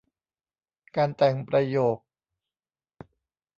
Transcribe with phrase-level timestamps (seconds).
[0.95, 1.97] การแต่งประโยค